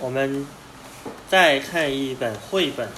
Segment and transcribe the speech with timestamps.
[0.00, 0.46] 我们
[1.28, 2.88] 再看一本绘本，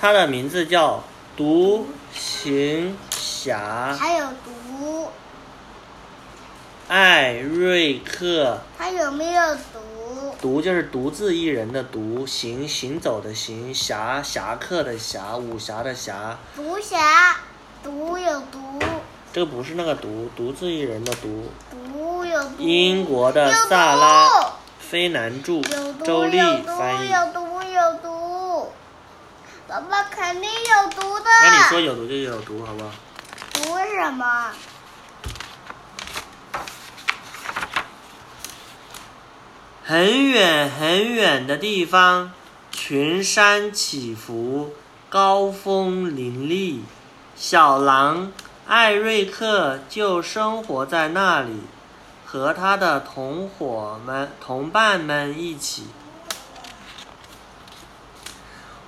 [0.00, 0.96] 它的名字叫
[1.36, 3.92] 《独行侠》。
[3.96, 5.08] 还有毒，
[6.88, 10.34] 艾瑞克，他有没有毒？
[10.40, 16.36] 独就是独自一人的独，行行走的行，侠侠客的侠，武侠的侠。
[16.56, 17.36] 毒侠，
[17.84, 18.80] 毒有毒，
[19.32, 21.44] 这个不是那个独，独自一人的独。
[21.70, 22.50] 毒有毒。
[22.58, 24.28] 英国的萨拉·
[24.88, 27.10] 菲南著，有毒，周丽翻译。
[27.10, 28.72] 有毒，有毒。
[29.66, 31.24] 爸爸肯定有毒的。
[31.42, 32.90] 那你说有毒就有毒，好不好？
[33.52, 34.52] 毒是什么？
[39.82, 42.32] 很远很远的地方，
[42.70, 44.72] 群山起伏，
[45.08, 46.84] 高峰林立。
[47.34, 48.32] 小狼
[48.66, 51.60] 艾瑞克就生活在那里，
[52.26, 55.84] 和他的同伙们、同伴们一起。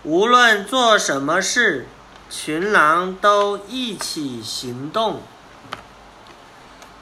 [0.02, 1.86] 无论做什么事，
[2.28, 5.20] 群狼都一起行动。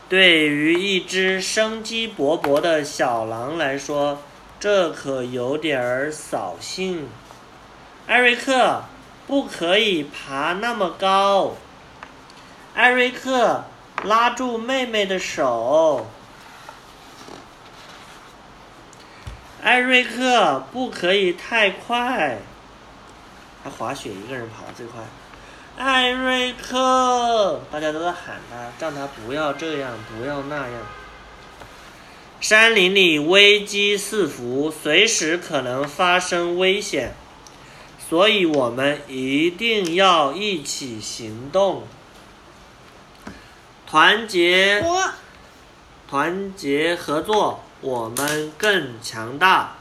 [0.08, 4.22] 对于一只生机勃勃的小狼来说，
[4.60, 7.08] 这可有点儿扫兴。
[8.06, 8.84] 艾瑞克，
[9.26, 11.56] 不可以爬那么高。
[12.74, 13.64] 艾瑞克，
[14.04, 16.06] 拉住妹妹的手。
[19.62, 22.38] 艾瑞克，不可以太快。
[23.64, 25.02] 他滑雪一个人跑得最快。
[25.76, 30.72] 艾瑞克，大家都在喊他，让他不要这样，不要那样。
[32.40, 37.14] 山林里危机四伏，随时可能发生危险，
[38.08, 41.88] 所以我们一定要一起行动，
[43.86, 44.84] 团结，
[46.08, 49.74] 团结合作，我们更强大。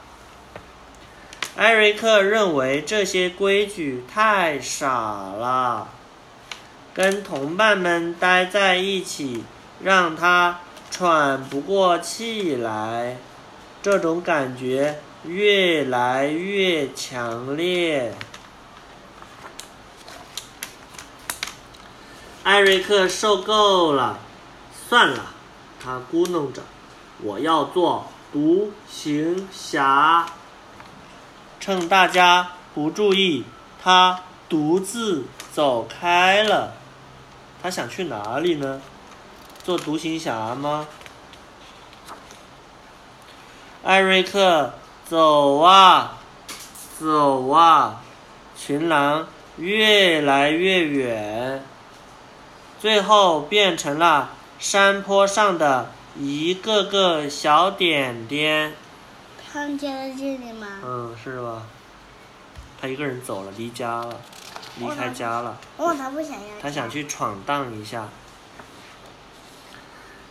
[1.56, 5.88] 艾瑞克认为这些规矩太傻了，
[6.94, 9.46] 跟同伴们待在一起，
[9.82, 10.60] 让他
[10.92, 13.18] 喘不过气来，
[13.82, 18.14] 这种感觉越来越强烈。
[22.44, 24.20] 艾瑞克受够了，
[24.90, 25.32] 算了，
[25.82, 26.62] 他咕哝着
[27.26, 30.26] ：“我要做独行侠。”
[31.60, 33.44] 趁大家不注意，
[33.84, 36.74] 他独自走开了。
[37.64, 38.80] 他想去哪里呢？
[39.64, 40.88] 做独行侠吗？
[43.84, 44.74] 艾瑞克
[45.08, 46.20] 走啊，
[47.00, 48.02] 走啊，
[48.56, 49.28] 群狼
[49.58, 51.64] 越来越远，
[52.80, 58.74] 最后变成了山坡上的一个个小点点。
[59.52, 60.68] 他们家在这里吗？
[60.84, 61.64] 嗯，是吧？
[62.82, 64.22] 他一个人走了，离家了，
[64.78, 65.58] 离开家了。
[65.78, 66.60] 我，他不想要。
[66.62, 66.90] 他想。
[66.90, 68.08] 去闯荡一下。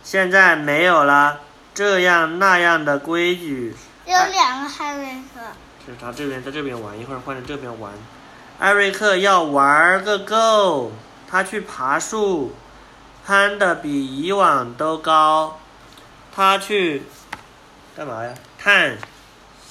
[0.03, 1.41] 现在没有了
[1.73, 3.75] 这样那样的规矩，
[4.05, 5.41] 有两个艾瑞克。
[5.85, 7.91] 就是他这边在这边玩，一会儿换成这边玩。
[8.59, 10.91] 艾瑞克要玩个够，
[11.27, 12.53] 他去爬树，
[13.25, 15.59] 攀的比以往都高。
[16.35, 17.01] 他去
[17.95, 18.33] 干嘛呀？
[18.59, 18.97] 探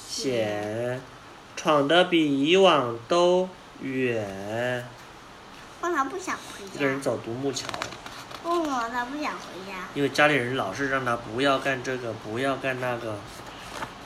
[0.08, 0.98] 险，
[1.54, 3.46] 闯得比以往都
[3.82, 4.82] 远。
[5.82, 6.98] 哦，他不想回家一个人。
[7.02, 7.66] 走独木桥，
[8.44, 9.74] 哦，他不想回家。
[9.92, 13.18] 因为家里人老是让他不要干这个，不要干那个。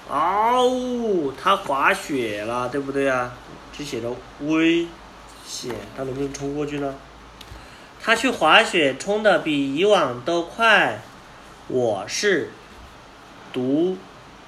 [0.08, 3.32] 哦，他滑雪了，对不对啊？
[3.72, 4.88] 这写着危
[5.46, 6.92] 险，他能不能冲过去呢？
[8.02, 11.00] 他去滑雪，冲的比以往都快。
[11.68, 12.50] 我是
[13.52, 13.98] 独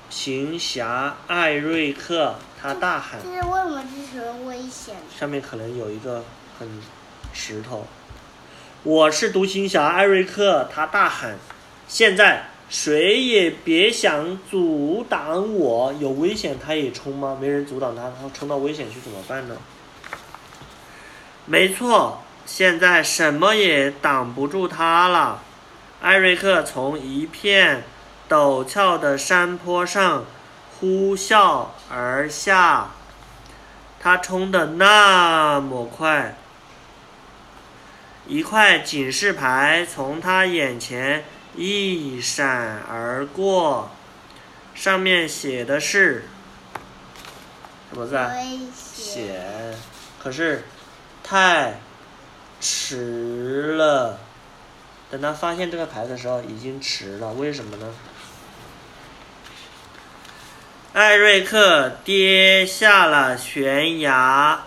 [0.08, 3.28] 行侠艾瑞克，他大喊这。
[3.28, 4.96] 是为什么这是危险？
[5.18, 6.24] 上面可能有一个
[6.58, 6.66] 很
[7.34, 7.86] 石头。
[8.84, 11.36] 我是独行侠艾瑞克，他大喊
[11.86, 15.92] ：“现在谁也别想阻挡我！
[16.00, 17.36] 有危险他也冲吗？
[17.38, 19.58] 没人阻挡他，他冲到危险去怎么办呢？”
[21.44, 25.42] 没错，现在什么也挡不住他了。
[26.00, 27.84] 艾瑞克从一片
[28.28, 30.24] 陡峭的山坡上
[30.78, 32.92] 呼啸而下。
[34.02, 36.34] 他冲得那么快，
[38.26, 41.22] 一块警示牌从他眼前
[41.54, 43.90] 一闪而过，
[44.74, 46.24] 上面写的是
[47.90, 48.30] 什么字啊？
[48.36, 49.26] 危险。
[49.26, 49.76] 险，
[50.18, 50.64] 可是
[51.22, 51.74] 太
[52.58, 54.18] 迟了。
[55.10, 57.32] 等他发现这个牌的时候，已经迟了。
[57.32, 57.92] 为什么呢？
[60.92, 64.64] 艾瑞克跌下了悬崖，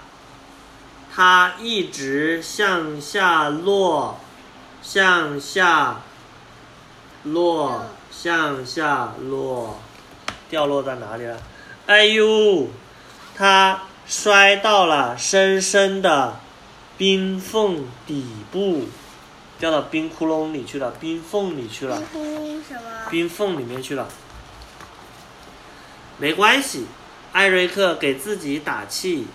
[1.13, 4.19] 他一直向下落，
[4.81, 6.01] 向下
[7.23, 9.81] 落，向下落，
[10.49, 11.37] 掉落在哪里了？
[11.87, 12.67] 哎呦，
[13.35, 16.39] 他摔到了深深的
[16.97, 18.87] 冰缝底部，
[19.63, 22.03] 掉到冰窟窿里去了，冰缝里去了。
[22.11, 22.81] 冰什么？
[23.09, 24.09] 冰缝里面去了。
[26.17, 26.87] 没关系，
[27.31, 29.27] 艾瑞克给自己打气，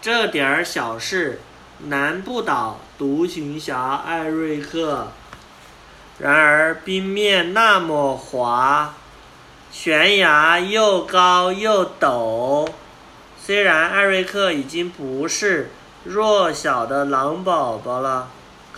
[0.00, 1.40] 这点儿小事
[1.84, 5.12] 难不倒独行侠艾瑞克。
[6.18, 8.96] 然而冰面那么滑，
[9.70, 12.68] 悬崖又高又陡，
[13.40, 15.70] 虽然艾瑞克已经不是
[16.02, 18.28] 弱小的狼宝宝了，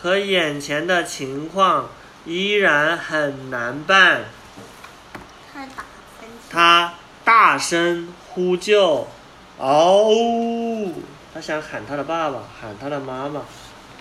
[0.05, 1.89] 可眼前的情况
[2.27, 4.27] 依然很难办。
[6.51, 6.93] 他
[7.25, 9.09] 大声呼救，
[9.57, 11.03] 嗷、呜！
[11.33, 13.45] 他想喊他的爸爸，喊他的妈妈，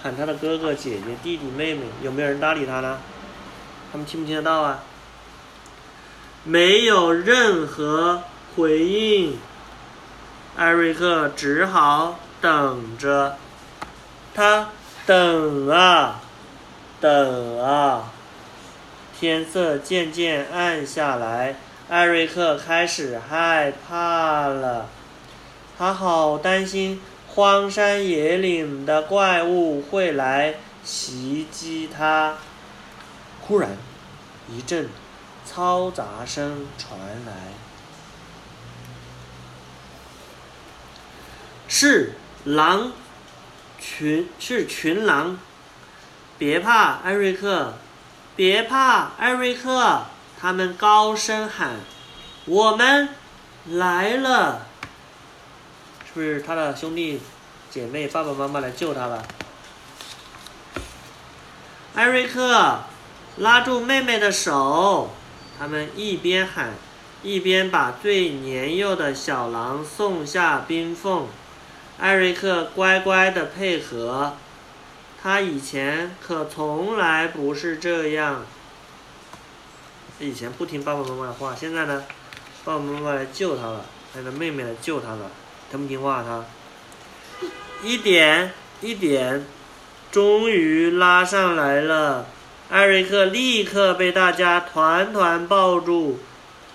[0.02, 3.00] 喊他的哥哥姐姐、弟弟妹妹，有没有人搭理他呢？
[3.90, 4.84] 他们听不听得到啊？
[6.44, 8.24] 没有任何
[8.58, 9.40] 回应，
[10.58, 13.38] 艾瑞克只好等着。
[14.34, 14.68] 他
[15.06, 16.22] 等啊，
[17.02, 18.12] 等啊，
[19.20, 21.56] 天色渐渐暗下来。
[21.90, 24.88] 艾瑞克开始害怕了，
[25.78, 32.38] 他好担心荒山野岭的怪物会来袭击他。
[33.42, 33.72] 忽然，
[34.50, 34.88] 一阵
[35.46, 37.34] 嘈杂声传来，
[41.68, 42.14] 是
[42.46, 42.94] 狼
[43.84, 45.38] 群，是群狼。
[46.38, 47.74] 别怕，艾瑞克，
[48.36, 50.04] 别怕，艾瑞克。
[50.40, 51.78] 他们高声喊
[52.46, 53.10] ：“我们
[53.66, 54.68] 来了！”
[56.06, 57.22] 是不是他的兄弟
[57.70, 59.24] 姐妹、爸爸妈妈来救他了？
[61.96, 62.82] 艾瑞克
[63.38, 65.12] 拉住妹妹的手，
[65.58, 66.74] 他们一边喊，
[67.22, 71.28] 一边把最年幼的小狼送下冰缝。
[72.00, 74.34] 艾瑞克乖乖的配合，
[75.22, 78.46] 他以前可从来不是这样。
[80.20, 82.04] 以前不听爸爸妈妈的话，现在呢，
[82.66, 85.32] 爸爸妈妈来救他了，他的妹妹来救他了，
[85.72, 86.44] 听不听话他？
[87.84, 88.52] 一点
[88.82, 89.46] 一点，
[90.12, 92.26] 终于拉上来了。
[92.70, 96.20] 艾瑞克立刻被大家团团抱住，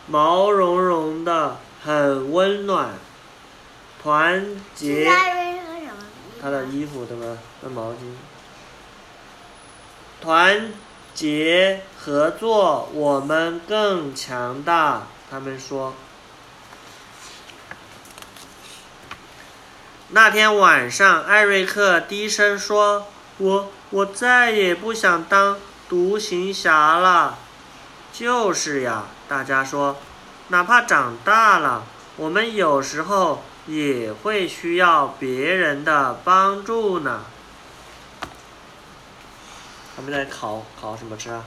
[0.07, 2.95] 毛茸茸的，很温暖。
[4.03, 5.11] 团结。
[6.41, 7.39] 他的衣服对吧？
[7.63, 8.15] 那毛巾。
[10.21, 10.73] 团。
[11.15, 15.09] 结合作，我们更强大。
[15.29, 15.93] 他们说。
[20.11, 23.09] 那天晚上，艾瑞克低声说
[23.39, 25.59] ：“我我再也不想当
[25.89, 27.39] 独行侠了。”
[28.15, 29.97] 就是呀，大家说，
[30.49, 31.85] 哪怕长大了，
[32.17, 37.27] 我们有时候也会需要别人的帮助呢。
[39.95, 41.45] 他们在烤烤什么吃啊？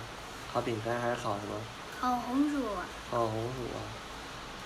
[0.54, 1.56] 烤饼干还是烤什么？
[2.00, 2.64] 烤红薯。
[3.10, 3.82] 烤红薯啊！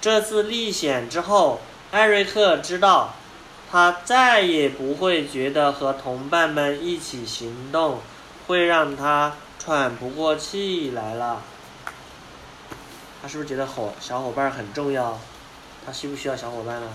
[0.01, 1.61] 这次历险之后，
[1.91, 3.13] 艾瑞克知道，
[3.71, 8.01] 他再也不会觉得和同伴们一起行动
[8.47, 11.41] 会让他喘不过气来了。
[13.21, 15.19] 他是不是觉得伙小伙伴很重要？
[15.85, 16.87] 他需不需要小伙伴呢？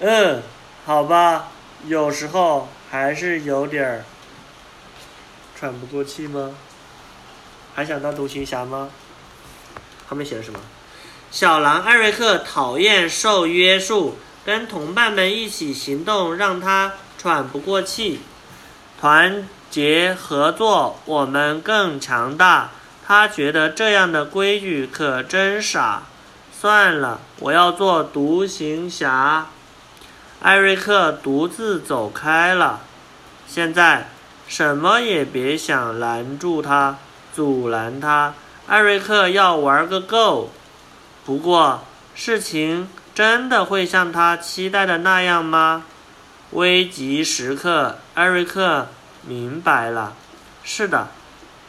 [0.00, 0.42] 嗯，
[0.86, 1.48] 好吧，
[1.86, 2.68] 有时候。
[2.90, 4.04] 还是有点儿
[5.54, 6.54] 喘不过气吗？
[7.74, 8.88] 还想当独行侠吗？
[10.08, 10.58] 后面写的什么？
[11.30, 18.22] 小狼艾瑞克讨厌受约束，跟同伴们一起行动让他喘不过气。
[18.98, 22.70] 团结合作，我们更强大。
[23.06, 26.04] 他觉得这样的规矩可真傻。
[26.58, 29.48] 算了，我要做独行侠。
[30.40, 32.80] 艾瑞克独自走开了。
[33.46, 34.08] 现在，
[34.46, 36.98] 什么也别想拦住他，
[37.34, 38.34] 阻拦他。
[38.68, 40.50] 艾瑞克要玩个够。
[41.24, 45.84] 不过，事情真的会像他期待的那样吗？
[46.52, 48.86] 危急时刻，艾瑞克
[49.22, 50.14] 明白了。
[50.62, 51.08] 是的，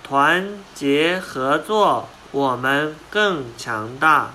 [0.03, 4.29] 团结合作，我们更强大。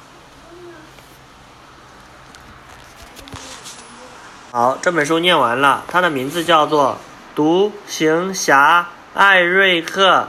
[4.57, 6.97] 好，这本书念完了，它的名字叫做
[7.35, 10.29] 《独行侠艾瑞克》。